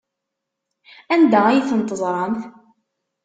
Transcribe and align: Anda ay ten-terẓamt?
Anda 1.13 1.39
ay 1.47 1.61
ten-terẓamt? 1.69 2.41